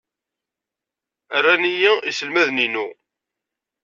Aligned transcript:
Ran-iyi 1.43 1.91
yiselmaden-inu. 2.05 2.87